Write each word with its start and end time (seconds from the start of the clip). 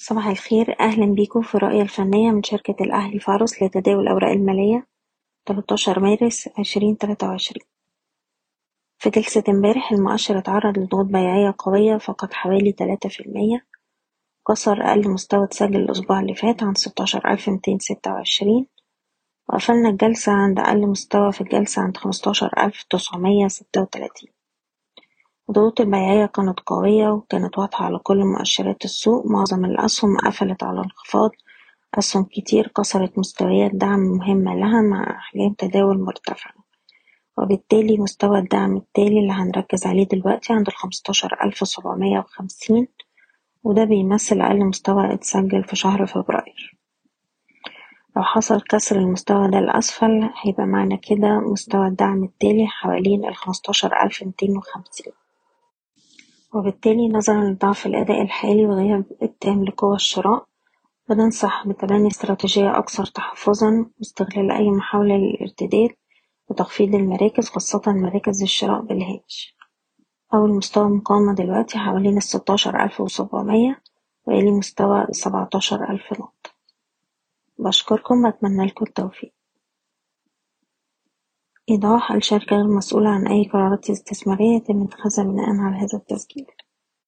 صباح 0.00 0.26
الخير. 0.26 0.80
أهلا 0.80 1.06
بيكم 1.06 1.42
في 1.42 1.54
الرؤية 1.54 1.82
الفنية 1.82 2.30
من 2.30 2.42
شركة 2.42 2.76
الأهلي 2.80 3.18
فارس 3.18 3.62
لتداول 3.62 4.02
الأوراق 4.02 4.30
المالية 4.30 4.86
13 5.46 6.00
مارس 6.00 6.46
2023 6.58 7.62
في 8.98 9.10
جلسة 9.10 9.44
امبارح 9.48 9.92
المؤشر 9.92 10.38
اتعرض 10.38 10.78
لضغوط 10.78 11.06
بيعية 11.06 11.54
قوية 11.58 11.96
فقط 11.96 12.32
حوالي 12.32 12.72
3% 12.72 12.76
كسر 14.48 14.82
أقل 14.82 15.10
مستوى 15.10 15.44
اتسجل 15.44 15.76
الأسبوع 15.76 16.20
اللي 16.20 16.34
فات 16.34 16.62
عند 16.62 16.78
16226 16.78 18.66
وقفلنا 19.48 19.88
الجلسة 19.88 20.32
عند 20.32 20.58
أقل 20.60 20.86
مستوى 20.86 21.32
في 21.32 21.40
الجلسة 21.40 21.82
عند 21.82 21.96
15936 21.96 24.37
الضغوط 25.48 25.80
البيعية 25.80 26.26
كانت 26.26 26.60
قوية 26.60 27.08
وكانت 27.08 27.58
واضحة 27.58 27.84
على 27.84 27.98
كل 27.98 28.24
مؤشرات 28.24 28.84
السوق. 28.84 29.26
معظم 29.26 29.64
الأسهم 29.64 30.16
قفلت 30.16 30.62
على 30.62 30.80
انخفاض. 30.80 31.30
أسهم 31.98 32.24
كتير 32.24 32.68
كسرت 32.76 33.18
مستويات 33.18 33.70
دعم 33.74 34.00
مهمة 34.00 34.54
لها 34.54 34.82
مع 34.82 35.16
أحجام 35.18 35.52
تداول 35.58 35.98
مرتفعة 36.00 36.52
وبالتالي 37.38 37.98
مستوى 37.98 38.38
الدعم 38.38 38.76
التالي 38.76 39.20
اللي 39.20 39.32
هنركز 39.32 39.86
عليه 39.86 40.04
دلوقتي 40.04 40.52
عند 40.52 40.66
الخمستاشر 40.68 41.36
ألف 41.44 41.58
سبعمية 41.68 42.18
وخمسين 42.18 42.88
وده 43.64 43.84
بيمثل 43.84 44.40
أقل 44.40 44.64
مستوى 44.64 45.14
اتسجل 45.14 45.64
في 45.64 45.76
شهر 45.76 46.06
فبراير. 46.06 46.76
لو 48.16 48.22
حصل 48.22 48.60
كسر 48.60 48.96
المستوى 48.96 49.50
ده 49.50 49.60
لأسفل 49.60 50.30
هيبقى 50.42 50.66
معنى 50.66 50.96
كده 50.96 51.40
مستوى 51.40 51.86
الدعم 51.86 52.24
التالي 52.24 52.66
حوالين 52.66 53.24
الخمستاشر 53.28 54.02
ألف 54.02 54.22
ميتين 54.22 54.56
وخمسين. 54.56 55.12
وبالتالي 56.54 57.08
نظرا 57.08 57.44
لضعف 57.44 57.86
الأداء 57.86 58.22
الحالي 58.22 58.66
وغياب 58.66 59.04
التام 59.22 59.64
لقوى 59.64 59.94
الشراء. 59.94 60.46
بننصح 61.08 61.66
بتبني 61.66 62.08
استراتيجية 62.08 62.78
أكثر 62.78 63.04
تحفظًا 63.04 63.86
واستغلال 63.98 64.50
أي 64.52 64.70
محاولة 64.70 65.16
للارتداد 65.16 65.90
وتخفيض 66.48 66.94
المراكز 66.94 67.48
خاصة 67.48 67.82
مراكز 67.86 68.42
الشراء 68.42 68.80
بالهامش. 68.82 69.54
أول 70.34 70.50
مستوى 70.50 70.88
مقاومة 70.88 71.34
دلوقتي 71.34 71.78
حوالين 71.78 72.16
الستاشر 72.16 72.84
ألف 72.84 73.00
وسبعمية 73.00 73.82
ويلي 74.26 74.50
مستوى 74.50 75.04
السبعتاشر 75.08 75.90
ألف 75.90 76.12
نقطة. 76.12 76.50
بشكركم 77.58 78.24
وأتمنى 78.24 78.66
لكم 78.66 78.84
التوفيق. 78.86 79.32
إيضاح: 81.70 82.12
الشركة 82.12 82.56
غير 82.56 82.66
مسؤولة 82.68 83.10
عن 83.10 83.26
أي 83.28 83.44
قرارات 83.52 83.90
استثمارية 83.90 84.56
يتم 84.56 84.82
اتخاذها 84.82 85.24
بناءً 85.32 85.50
على 85.50 85.76
هذا 85.76 85.98
التسجيل. 85.98 86.46